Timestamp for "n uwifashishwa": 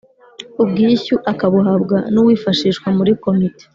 2.13-2.87